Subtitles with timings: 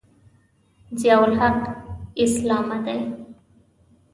[0.99, 1.59] ضیأالحق
[2.23, 2.97] اسلامه دی.